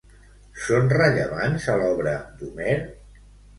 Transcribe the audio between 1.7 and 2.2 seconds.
a l'obra